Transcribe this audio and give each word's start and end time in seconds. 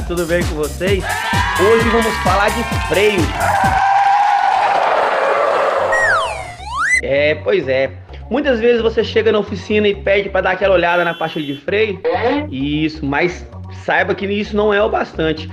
tudo 0.00 0.26
bem 0.26 0.42
com 0.42 0.56
vocês? 0.56 1.04
Hoje 1.60 1.88
vamos 1.90 2.12
falar 2.24 2.48
de 2.48 2.64
freio. 2.88 3.20
É, 7.04 7.36
pois 7.36 7.68
é. 7.68 7.92
Muitas 8.28 8.58
vezes 8.58 8.82
você 8.82 9.04
chega 9.04 9.30
na 9.30 9.38
oficina 9.38 9.86
e 9.86 9.94
pede 9.94 10.28
para 10.28 10.40
dar 10.40 10.50
aquela 10.52 10.74
olhada 10.74 11.04
na 11.04 11.14
pastilha 11.14 11.54
de 11.54 11.60
freio. 11.60 12.00
Isso, 12.50 13.06
mas 13.06 13.48
saiba 13.84 14.12
que 14.12 14.26
isso 14.26 14.56
não 14.56 14.74
é 14.74 14.82
o 14.82 14.88
bastante. 14.88 15.48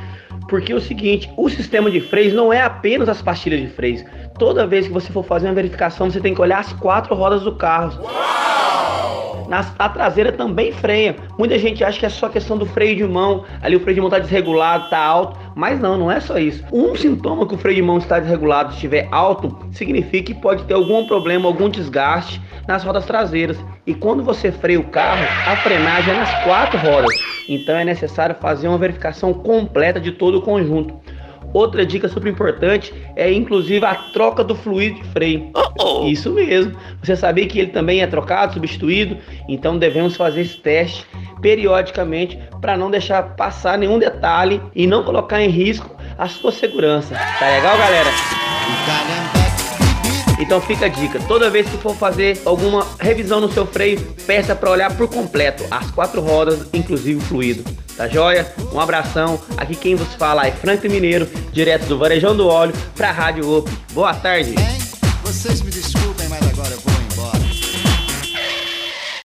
Porque 0.50 0.72
é 0.72 0.76
o 0.76 0.82
seguinte, 0.82 1.30
o 1.38 1.48
sistema 1.48 1.92
de 1.92 2.02
freios 2.02 2.34
não 2.34 2.52
é 2.52 2.62
apenas 2.62 3.08
as 3.08 3.22
pastilhas 3.22 3.62
de 3.62 3.68
freios. 3.68 4.04
Toda 4.40 4.66
vez 4.66 4.88
que 4.88 4.94
você 4.94 5.12
for 5.12 5.24
fazer 5.24 5.48
uma 5.48 5.54
verificação, 5.54 6.10
você 6.10 6.20
tem 6.20 6.34
que 6.34 6.42
olhar 6.42 6.58
as 6.58 6.74
quatro 6.74 7.14
rodas 7.14 7.44
do 7.44 7.56
carro. 7.56 8.04
Na, 9.48 9.66
a 9.80 9.90
traseira 9.90 10.32
também 10.32 10.72
freia. 10.72 11.16
Muita 11.38 11.58
gente 11.58 11.84
acha 11.84 12.00
que 12.00 12.06
é 12.06 12.10
só 12.10 12.30
questão 12.30 12.58
do 12.58 12.66
freio 12.66 12.96
de 12.96 13.04
mão, 13.04 13.46
ali 13.62 13.76
o 13.76 13.80
freio 13.80 13.96
de 13.96 14.02
mão 14.02 14.10
está 14.10 14.20
desregulado, 14.20 14.86
está 14.86 15.00
alto, 15.00 15.38
mas 15.56 15.80
não, 15.80 15.98
não 15.98 16.12
é 16.12 16.20
só 16.20 16.38
isso. 16.38 16.64
Um 16.72 16.96
sintoma 16.96 17.48
que 17.48 17.56
o 17.56 17.58
freio 17.58 17.78
de 17.78 17.82
mão 17.82 17.98
está 17.98 18.20
desregulado, 18.20 18.74
estiver 18.74 19.08
alto, 19.12 19.58
significa 19.72 20.34
que 20.34 20.40
pode 20.40 20.64
ter 20.66 20.74
algum 20.74 21.08
problema, 21.08 21.48
algum 21.48 21.70
desgaste 21.70 22.42
nas 22.68 22.84
rodas 22.84 23.06
traseiras. 23.06 23.58
E 23.86 23.94
quando 23.94 24.24
você 24.24 24.52
freia 24.52 24.80
o 24.80 24.84
carro, 24.84 25.24
a 25.48 25.56
frenagem 25.58 26.14
é 26.14 26.18
nas 26.18 26.44
quatro 26.44 26.78
rodas. 26.80 27.16
Então 27.48 27.76
é 27.78 27.86
necessário 27.86 28.36
fazer 28.36 28.68
uma 28.68 28.78
verificação 28.78 29.34
completa 29.34 30.00
de 30.00 30.12
todo 30.12 30.40
o 30.40 30.42
conjunto. 30.42 31.00
Outra 31.54 31.86
dica 31.86 32.08
super 32.08 32.30
importante 32.30 32.94
é 33.16 33.32
inclusive 33.32 33.86
a 33.86 33.96
troca 33.96 34.44
do 34.44 34.56
fluido 34.56 35.02
de 35.02 35.04
freio. 35.10 35.52
Uh 35.56 35.74
-oh. 35.80 36.12
Isso 36.12 36.32
mesmo. 36.32 36.76
Você 37.02 37.16
sabia 37.16 37.48
que 37.48 37.60
ele 37.60 37.72
também 37.72 38.02
é 38.02 38.08
trocado, 38.08 38.54
substituído? 38.54 39.18
Então 39.48 39.78
devemos 39.78 40.16
fazer 40.16 40.42
esse 40.42 40.58
teste 40.58 41.06
periodicamente 41.42 42.38
para 42.62 42.78
não 42.78 42.92
deixar 42.92 43.36
passar 43.36 43.78
nenhum 43.78 44.00
detalhe 44.00 44.62
e 44.76 44.86
não 44.86 45.04
colocar 45.04 45.42
em 45.42 45.50
risco 45.50 45.96
a 46.18 46.28
sua 46.28 46.52
segurança. 46.52 47.16
Tá 47.16 47.50
legal, 47.50 47.78
galera? 47.78 48.10
Então 50.40 50.62
fica 50.62 50.86
a 50.86 50.90
dica, 50.90 51.20
toda 51.28 51.50
vez 51.50 51.68
que 51.68 51.78
for 51.78 51.96
fazer 51.96 52.40
alguma 52.46 52.86
revisão 53.00 53.40
no 53.42 53.52
seu 53.52 53.66
freio, 53.66 54.00
peça 54.28 54.56
para 54.56 54.70
olhar 54.70 54.96
por 54.96 55.08
completo 55.10 55.64
as 55.72 55.90
quatro 55.92 56.22
rodas, 56.22 56.70
inclusive 56.74 57.18
o 57.20 57.22
fluido. 57.22 57.87
Tá 57.98 58.08
joia? 58.08 58.54
Um 58.72 58.80
abração. 58.80 59.42
Aqui 59.58 59.76
quem 59.76 59.96
vos 59.96 60.14
fala 60.14 60.46
é 60.46 60.52
Frank 60.52 60.88
Mineiro, 60.88 61.28
direto 61.52 61.88
do 61.88 61.98
Varejão 61.98 62.38
do 62.38 62.48
Óleo 62.48 62.74
para 62.96 63.10
a 63.10 63.12
Rádio 63.12 63.50
OP. 63.50 63.72
Boa 63.92 64.14
tarde. 64.14 64.54
Vocês 65.24 65.62
me 65.64 65.72
desculpem. 65.72 66.17